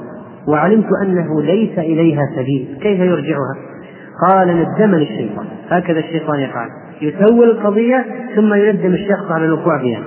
وعلمت 0.47 0.87
أنه 1.01 1.41
ليس 1.41 1.79
إليها 1.79 2.21
سبيل 2.35 2.77
كيف 2.81 2.99
يرجعها؟ 2.99 3.55
قال 4.27 4.47
ندمني 4.47 5.03
الشيطان. 5.03 5.45
هكذا 5.69 5.99
الشيطان 5.99 6.39
يفعل. 6.39 6.67
يسول 7.01 7.49
القضية 7.49 8.05
ثم 8.35 8.53
يندم 8.53 8.93
الشخص 8.93 9.31
على 9.31 9.45
الوقوع 9.45 9.81
بها 9.81 10.03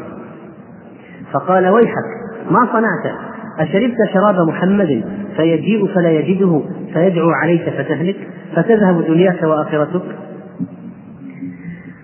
فقال 1.33 1.69
ويحك 1.69 2.05
ما 2.51 2.69
صنعت؟ 2.73 3.17
أشربت 3.59 3.97
شراب 4.13 4.49
محمد 4.49 5.05
فيجيء 5.37 5.95
فلا 5.95 6.11
يجده 6.11 6.63
فيدعو 6.93 7.31
عليك 7.31 7.71
فتهلك 7.71 8.17
فتذهب 8.57 9.07
دنياك 9.07 9.43
وآخرتك. 9.43 10.03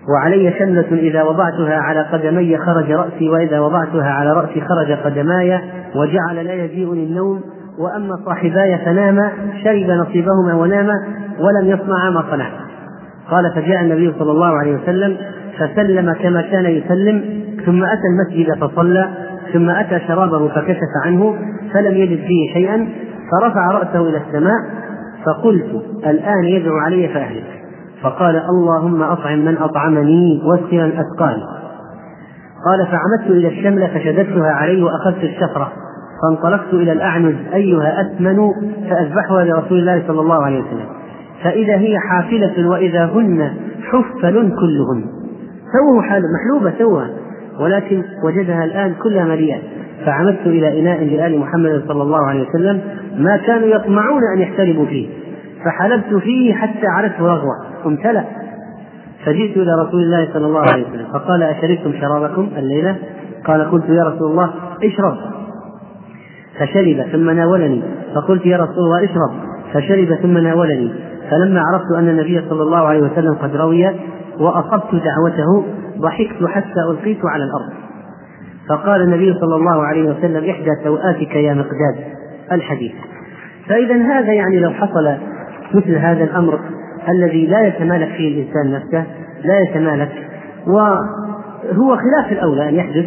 وعلي 0.09 0.53
شملة 0.59 0.87
إذا 0.91 1.23
وضعتها 1.23 1.75
على 1.75 2.01
قدمي 2.01 2.57
خرج 2.57 2.91
رأسي 2.91 3.29
وإذا 3.29 3.59
وضعتها 3.59 4.09
على 4.09 4.31
رأسي 4.31 4.61
خرج 4.61 4.91
قدماي 4.91 5.59
وجعل 5.95 6.45
لا 6.45 6.53
يجيئني 6.53 7.03
النوم 7.03 7.41
وأما 7.79 8.15
صاحباي 8.25 8.77
فناما 8.85 9.31
شرب 9.63 9.89
نصيبهما 9.89 10.53
وناما 10.53 10.93
ولم 11.39 11.69
يصنعا 11.69 12.09
ما 12.09 12.23
صنعت. 12.31 12.64
قال 13.29 13.51
فجاء 13.55 13.81
النبي 13.81 14.13
صلى 14.19 14.31
الله 14.31 14.57
عليه 14.57 14.75
وسلم 14.75 15.17
فسلم 15.57 16.13
كما 16.13 16.41
كان 16.41 16.65
يسلم 16.65 17.23
ثم 17.65 17.83
أتى 17.83 18.01
المسجد 18.11 18.53
فصلى 18.59 19.09
ثم 19.53 19.69
أتى 19.69 19.99
شرابه 20.07 20.47
فكشف 20.47 20.89
عنه 21.05 21.35
فلم 21.73 21.95
يجد 21.95 22.19
فيه 22.27 22.53
شيئا 22.53 22.87
فرفع 23.31 23.67
رأسه 23.71 24.09
إلى 24.09 24.17
السماء 24.17 24.57
فقلت 25.25 25.83
الآن 26.05 26.43
يدعو 26.43 26.77
علي 26.77 27.07
فأهلك. 27.07 27.61
فقال 28.01 28.35
اللهم 28.35 29.03
أطعم 29.03 29.45
من 29.45 29.57
أطعمني 29.57 30.41
من 30.71 30.91
أسقاني. 30.91 31.43
قال 32.65 32.87
فعمدت 32.87 33.29
إلى 33.29 33.47
الشملة 33.47 33.87
فشددتها 33.87 34.51
عليه 34.51 34.83
وأخذت 34.83 35.23
الشفرة 35.23 35.71
فانطلقت 36.21 36.73
إلى 36.73 36.91
الأعنز 36.91 37.35
أيها 37.53 38.01
أثمن 38.01 38.37
فأذبحها 38.89 39.43
لرسول 39.43 39.79
الله 39.79 40.03
صلى 40.07 40.21
الله 40.21 40.43
عليه 40.43 40.59
وسلم. 40.59 40.94
فإذا 41.45 41.77
هي 41.77 41.99
حافلة 41.99 42.69
وإذا 42.69 43.05
هن 43.05 43.51
حفل 43.83 44.33
كلهن. 44.33 45.05
سووا 45.73 46.01
حال 46.01 46.21
محلوبة 46.33 46.73
سوها 46.79 47.09
ولكن 47.59 48.03
وجدها 48.23 48.63
الآن 48.63 48.93
كلها 49.03 49.25
مليئة. 49.25 49.57
فعمدت 50.05 50.47
إلى 50.47 50.79
إناء 50.79 51.03
لآل 51.03 51.39
محمد 51.39 51.83
صلى 51.87 52.03
الله 52.03 52.27
عليه 52.29 52.49
وسلم 52.49 52.81
ما 53.17 53.37
كانوا 53.37 53.67
يطمعون 53.67 54.21
أن 54.35 54.41
يحتربوا 54.41 54.85
فيه. 54.85 55.07
فحلبت 55.65 56.13
فيه 56.23 56.53
حتى 56.53 56.87
عرفت 56.87 57.21
رغوة. 57.21 57.85
امتلأ. 57.85 58.23
فجئت 59.25 59.57
إلى 59.57 59.71
رسول 59.87 60.03
الله 60.03 60.27
صلى 60.33 60.45
الله 60.45 60.61
عليه 60.61 60.83
وسلم. 60.87 61.05
فقال 61.13 61.43
أشربتم 61.43 61.93
شرابكم 62.01 62.49
الليلة؟ 62.57 62.95
قال 63.45 63.71
قلت 63.71 63.89
يا 63.89 64.03
رسول 64.03 64.31
الله 64.31 64.53
اشرب. 64.83 65.17
فشرب 66.59 67.05
ثم 67.11 67.29
ناولني. 67.29 67.81
فقلت 68.15 68.45
يا 68.45 68.57
رسول 68.57 68.83
الله 68.83 69.03
اشرب. 69.03 69.31
فشرب 69.73 70.15
ثم 70.21 70.37
ناولني. 70.37 70.91
فلما 71.31 71.61
عرفت 71.61 71.91
أن 71.97 72.09
النبي 72.09 72.45
صلى 72.49 72.63
الله 72.63 72.77
عليه 72.77 73.01
وسلم 73.01 73.33
قد 73.33 73.55
روي 73.55 73.87
وأصبت 74.39 74.95
دعوته 74.95 75.65
ضحكت 75.97 76.45
حتى 76.47 76.81
ألقيت 76.91 77.25
على 77.25 77.43
الأرض. 77.43 77.73
فقال 78.69 79.01
النبي 79.01 79.33
صلى 79.33 79.55
الله 79.55 79.83
عليه 79.83 80.09
وسلم 80.09 80.49
إحدى 80.49 80.69
سوآتك 80.83 81.35
يا 81.35 81.53
مقداد 81.53 81.95
الحديث. 82.51 82.93
فإذا 83.69 83.95
هذا 83.95 84.33
يعني 84.33 84.59
لو 84.59 84.69
حصل 84.69 85.17
مثل 85.73 85.95
هذا 85.95 86.23
الأمر 86.23 86.59
الذي 87.09 87.47
لا 87.47 87.67
يتمالك 87.67 88.09
فيه 88.17 88.41
الإنسان 88.41 88.71
نفسه 88.71 89.05
لا 89.43 89.59
يتمالك 89.59 90.11
وهو 90.67 91.97
خلاف 91.97 92.31
الأولى 92.31 92.69
أن 92.69 92.75
يحدث 92.75 93.05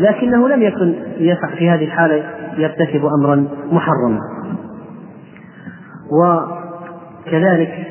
لكنه 0.00 0.48
لم 0.48 0.62
يكن 0.62 0.94
يفعل 1.18 1.56
في 1.56 1.70
هذه 1.70 1.84
الحالة 1.84 2.22
يرتكب 2.56 3.04
أمرا 3.04 3.44
محرما. 3.72 4.20
وكذلك 7.28 7.86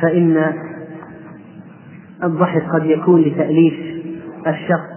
فإن 0.00 0.52
الضحك 2.24 2.62
قد 2.72 2.86
يكون 2.86 3.20
لتأليف 3.20 3.74
الشخص 4.46 4.88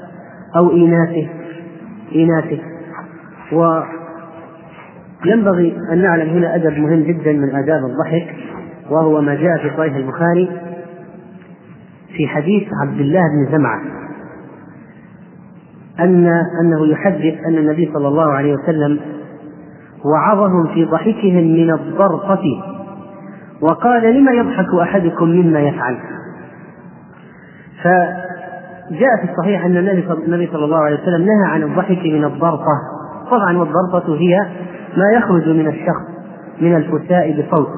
أو 0.55 0.71
إيناسه 0.71 1.29
إيناسه. 2.15 2.59
وينبغي 5.25 5.77
أن 5.91 6.01
نعلم 6.01 6.29
هنا 6.29 6.55
أدب 6.55 6.77
مهم 6.77 7.03
جدا 7.03 7.33
من 7.33 7.55
آداب 7.55 7.85
الضحك 7.85 8.35
وهو 8.89 9.21
ما 9.21 9.35
جاء 9.35 9.57
في 9.57 9.77
صحيح 9.77 9.95
البخاري 9.95 10.49
في 12.17 12.27
حديث 12.27 12.67
عبد 12.81 12.99
الله 12.99 13.21
بن 13.21 13.57
زمعة 13.57 13.81
أن 15.99 16.27
أنه 16.61 16.87
يحدث 16.87 17.45
أن 17.47 17.57
النبي 17.57 17.91
صلى 17.93 18.07
الله 18.07 18.31
عليه 18.31 18.53
وسلم 18.53 18.99
وعظهم 20.05 20.67
في 20.73 20.85
ضحكهم 20.85 21.43
من 21.43 21.71
الضرقة. 21.71 22.74
وقال 23.61 24.15
لم 24.15 24.29
يضحك 24.29 24.73
أحدكم 24.81 25.25
مما 25.25 25.59
يفعل؟ 25.59 25.97
فجاء 27.83 29.25
في 29.25 29.31
الصحيح 29.31 29.65
أن 29.65 29.77
النبي 29.77 30.47
صلى 30.51 30.65
الله 30.65 30.83
عليه 30.83 30.95
وسلم 30.95 31.21
نهى 31.21 31.51
عن 31.51 31.63
الضحك 31.63 32.05
من 32.05 32.23
الضرقة 32.23 32.77
طبعا 33.31 33.57
والضرقة 33.57 34.15
هي 34.17 34.39
ما 34.97 35.17
يخرج 35.17 35.49
من 35.49 35.67
الشخص 35.67 36.15
من 36.61 36.75
الفساء 36.75 37.41
بصوت. 37.41 37.69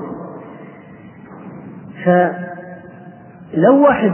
فلو 2.06 3.84
واحد 3.84 4.12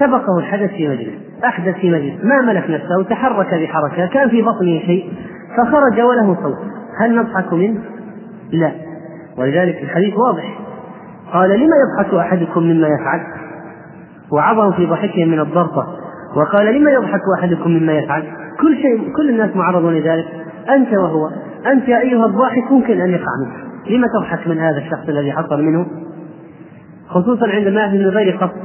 سبقه 0.00 0.38
الحدث 0.38 0.70
في 0.70 0.88
مجلس 0.88 1.14
أحدث 1.44 1.74
في 1.74 1.90
مجلس 1.90 2.24
ما 2.24 2.52
ملك 2.52 2.70
نفسه 2.70 3.02
تحرك 3.10 3.54
بحركة 3.54 4.06
كان 4.06 4.28
في 4.28 4.42
بطنه 4.42 4.78
شيء 4.78 5.12
فخرج 5.56 6.00
وله 6.00 6.36
صوت. 6.42 6.58
هل 7.00 7.16
نضحك 7.16 7.52
منه؟ 7.52 7.80
لا. 8.52 8.72
ولذلك 9.38 9.82
الحديث 9.82 10.14
واضح. 10.16 10.58
قال 11.32 11.50
لما 11.50 11.76
يضحك 11.76 12.14
أحدكم 12.14 12.62
مما 12.62 12.88
يفعل؟ 12.88 13.20
وعظم 14.32 14.72
في 14.72 14.86
ضحكهم 14.86 15.28
من 15.28 15.40
الضرطة. 15.40 15.86
وقال 16.36 16.80
لما 16.80 16.90
يضحك 16.90 17.20
أحدكم 17.38 17.70
مما 17.70 17.92
يفعل؟ 17.92 18.22
كل 18.60 18.76
شيء 18.76 19.12
كل 19.16 19.30
الناس 19.30 19.56
معرضون 19.56 19.94
لذلك. 19.94 20.26
أنت 20.68 20.92
وهو. 20.92 21.30
أنت 21.66 21.88
يا 21.88 22.00
أيها 22.00 22.26
الضاحك 22.26 22.72
ممكن 22.72 23.00
أن 23.00 23.10
يقع 23.10 23.32
منك 23.40 23.66
لما 23.90 24.06
تضحك 24.14 24.48
من 24.48 24.58
هذا 24.58 24.78
الشخص 24.78 25.08
الذي 25.08 25.32
حصل 25.32 25.62
منه؟ 25.62 25.86
خصوصا 27.08 27.48
عندما 27.48 27.88
من 27.88 28.06
غير 28.06 28.36
قصد. 28.36 28.56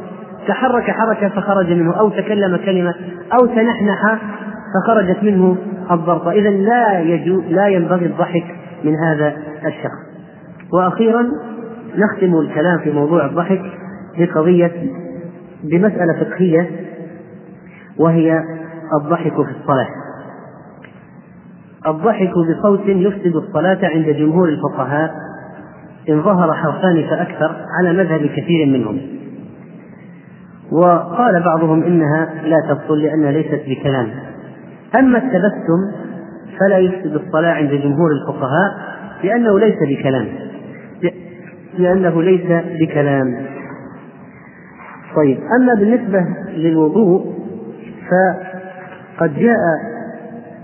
تحرك 0.48 0.92
حركة 0.92 1.30
فخرج 1.30 1.72
منه 1.72 2.00
أو 2.00 2.10
تكلم 2.10 2.58
كلمة 2.58 2.96
أو 3.34 3.46
تنحنح 3.46 4.18
فخرجت 4.74 5.24
منه 5.24 5.58
الضرطة. 5.92 6.32
إذا 6.32 6.50
لا 6.50 7.00
يجو 7.00 7.42
لا 7.50 7.68
ينبغي 7.68 8.06
الضحك 8.06 8.46
من 8.84 8.96
هذا 8.96 9.34
الشخص. 9.66 10.12
وأخيرا 10.74 11.32
نختم 11.98 12.40
الكلام 12.40 12.80
في 12.80 12.92
موضوع 12.92 13.26
الضحك 13.26 13.62
بقضية 14.18 14.72
بمسألة 15.64 16.14
فقهية 16.24 16.70
وهي 17.98 18.44
الضحك 19.02 19.34
في 19.34 19.52
الصلاة. 19.62 19.88
الضحك 21.88 22.32
بصوت 22.50 22.82
يفسد 22.86 23.36
الصلاة 23.36 23.80
عند 23.84 24.06
جمهور 24.06 24.50
الفقهاء 24.50 25.12
إن 26.10 26.24
ظهر 26.24 26.54
حرفان 26.54 27.04
فأكثر 27.10 27.56
على 27.80 27.94
مذهب 27.94 28.26
كثير 28.26 28.66
منهم. 28.68 29.02
وقال 30.72 31.44
بعضهم 31.44 31.84
إنها 31.84 32.30
لا 32.44 32.58
تبطل 32.70 33.02
لأنها 33.02 33.32
ليست 33.32 33.62
بكلام. 33.68 34.08
أما 34.96 35.18
التبسم 35.18 35.92
فلا 36.60 36.78
يفسد 36.78 37.16
الصلاة 37.16 37.52
عند 37.52 37.70
جمهور 37.70 38.12
الفقهاء 38.12 38.72
لأنه 39.24 39.60
ليس 39.60 39.76
بكلام. 39.90 40.28
لأنه 41.78 42.22
ليس 42.22 42.64
بكلام. 42.82 43.46
طيب 45.16 45.40
أما 45.62 45.74
بالنسبة 45.74 46.26
للوضوء 46.50 47.34
فقد 48.10 49.34
جاء 49.36 49.58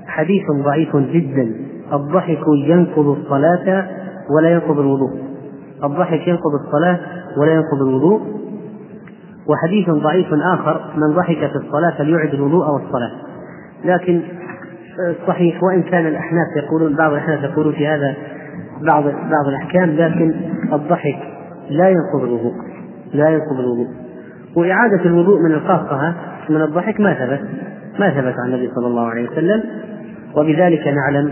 حديث 0.07 0.43
ضعيف 0.63 0.95
جدا. 0.95 1.55
الضحك 1.93 2.39
ينقض 2.65 3.07
الصلاة 3.07 3.87
ولا 4.37 4.49
ينقض 4.49 4.79
الوضوء. 4.79 5.11
الضحك 5.83 6.27
ينقض 6.27 6.53
الصلاة 6.65 6.99
ولا 7.37 7.53
ينقض 7.53 7.81
الوضوء. 7.87 8.21
وحديث 9.47 9.89
ضعيف 9.89 10.27
آخر 10.53 10.81
من 10.95 11.15
ضحك 11.15 11.37
في 11.37 11.55
الصلاة 11.55 11.97
فليعد 11.97 12.33
الوضوء 12.33 12.65
والصلاة. 12.69 13.11
لكن 13.85 14.21
صحيح 15.27 15.63
وإن 15.63 15.81
كان 15.83 16.07
الأحناف 16.07 16.47
يقولون 16.63 16.95
بعض 16.95 17.11
الأحناف 17.11 17.43
يقولون 17.43 17.73
في 17.73 17.87
هذا 17.87 18.15
بعض 18.81 19.03
بعض 19.03 19.47
الأحكام 19.47 19.89
لكن 19.89 20.35
الضحك 20.73 21.17
لا 21.69 21.89
ينقض 21.89 22.23
الوضوء 22.23 22.53
لا 23.13 23.29
ينقض 23.29 23.59
الوضوء. 23.59 23.87
وإعادة 24.55 25.05
الوضوء 25.05 25.39
من 25.39 25.51
القهقهة 25.51 26.15
من 26.49 26.61
الضحك 26.61 26.99
ما 26.99 27.13
ثبت 27.13 27.41
ما 27.99 28.09
ثبت 28.09 28.39
عن 28.39 28.53
النبي 28.53 28.71
صلى 28.75 28.87
الله 28.87 29.07
عليه 29.07 29.29
وسلم. 29.29 29.63
وبذلك 30.35 30.87
نعلم 30.87 31.31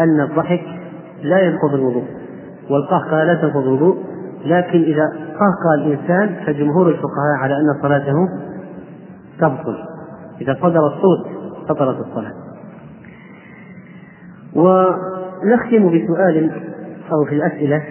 أن 0.00 0.20
الضحك 0.20 0.62
لا 1.22 1.38
ينقض 1.38 1.74
الوضوء 1.74 2.04
والقهقهة 2.70 3.24
لا 3.24 3.34
تنقض 3.34 3.62
الوضوء. 3.62 3.96
لكن 4.44 4.82
إذا 4.82 5.02
قهقه 5.28 5.74
الإنسان 5.74 6.44
فجمهور 6.46 6.88
الفقهاء 6.88 7.36
على 7.42 7.54
أن 7.54 7.82
صلاته 7.82 8.14
تبطل. 9.40 9.76
إذا 10.40 10.56
صدر 10.62 10.86
الصوت 10.86 11.26
بطلت 11.68 12.06
الصلاة. 12.06 12.32
ونختم 14.54 15.88
بسؤال 15.88 16.50
أو 17.12 17.24
في 17.28 17.34
الأسئلة 17.34 17.82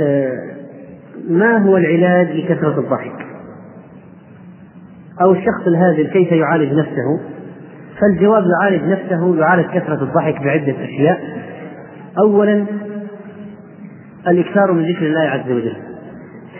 آه، 0.00 0.58
ما 1.28 1.58
هو 1.58 1.76
العلاج 1.76 2.30
لكثرة 2.30 2.80
الضحك؟ 2.80 3.26
أو 5.22 5.32
الشخص 5.32 5.66
الهازل 5.66 6.06
كيف 6.06 6.32
يعالج 6.32 6.72
نفسه؟ 6.72 7.20
فالجواب 8.00 8.42
يعالج 8.60 8.84
نفسه 8.84 9.36
يعالج 9.36 9.66
كثرة 9.66 10.02
الضحك 10.02 10.42
بعدة 10.42 10.84
أشياء. 10.84 11.20
أولا 12.18 12.66
الإكثار 14.28 14.72
من 14.72 14.92
ذكر 14.92 15.06
الله 15.06 15.20
عز 15.20 15.50
وجل. 15.50 15.76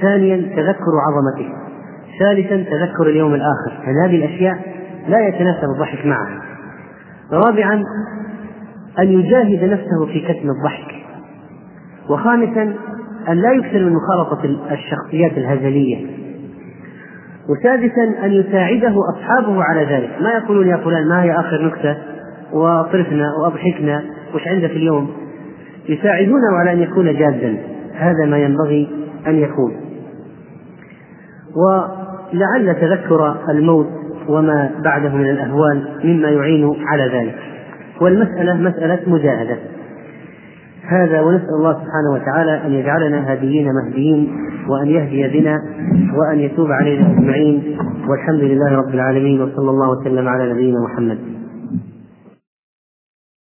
ثانيا 0.00 0.36
تذكر 0.36 0.92
عظمته. 1.08 1.52
ثالثا 2.18 2.56
تذكر 2.56 3.10
اليوم 3.10 3.34
الآخر. 3.34 3.72
هذه 4.04 4.16
الأشياء 4.16 4.58
لا 5.08 5.28
يتناسب 5.28 5.64
الضحك 5.74 6.06
معها. 6.06 6.42
رابعا 7.32 7.84
أن 8.98 9.12
يجاهد 9.12 9.64
نفسه 9.64 10.06
في 10.12 10.20
كتم 10.20 10.50
الضحك. 10.50 10.94
وخامسا 12.10 12.74
أن 13.28 13.36
لا 13.36 13.52
يكثر 13.52 13.78
من 13.78 13.92
مخالطة 13.92 14.44
الشخصيات 14.72 15.32
الهزلية. 15.32 16.06
وسادسا 17.48 18.24
أن 18.24 18.32
يساعده 18.32 18.94
أصحابه 19.14 19.62
على 19.62 19.84
ذلك. 19.84 20.10
ما 20.20 20.30
يقولون 20.30 20.68
يا 20.68 20.76
فلان 20.76 21.08
ما 21.08 21.22
هي 21.22 21.32
آخر 21.32 21.66
نكتة؟ 21.66 21.96
وطرفنا 22.52 23.24
وأضحكنا. 23.42 24.02
وش 24.34 24.48
عندك 24.48 24.70
اليوم؟ 24.70 25.10
يساعدونه 25.88 26.56
على 26.60 26.72
أن 26.72 26.80
يكون 26.80 27.18
جادا. 27.18 27.56
هذا 27.94 28.26
ما 28.26 28.38
ينبغي 28.38 28.88
أن 29.26 29.36
يكون. 29.36 29.76
ولعل 31.56 32.74
تذكر 32.80 33.36
الموت 33.48 33.88
وما 34.28 34.70
بعده 34.84 35.14
من 35.14 35.30
الأهوال 35.30 35.88
مما 36.04 36.28
يعين 36.28 36.74
على 36.86 37.18
ذلك. 37.18 37.47
والمسألة 38.00 38.54
مسألة 38.54 39.00
مجاهدة. 39.06 39.56
هذا 40.88 41.20
ونسأل 41.20 41.54
الله 41.58 41.72
سبحانه 41.72 42.12
وتعالى 42.14 42.66
أن 42.66 42.72
يجعلنا 42.72 43.32
هاديين 43.32 43.68
مهديين 43.74 44.30
وأن 44.68 44.86
يهدي 44.86 45.40
بنا 45.40 45.62
وأن 46.14 46.38
يتوب 46.38 46.72
علينا 46.72 47.06
أجمعين. 47.06 47.78
والحمد 48.08 48.40
لله 48.40 48.76
رب 48.76 48.94
العالمين 48.94 49.42
وصلى 49.42 49.70
الله 49.70 49.90
وسلم 49.90 50.28
على 50.28 50.52
نبينا 50.52 50.78
محمد. 50.80 51.37